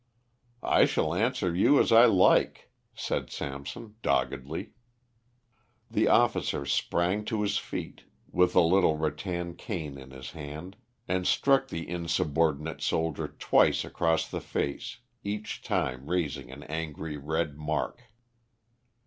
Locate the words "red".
17.17-17.55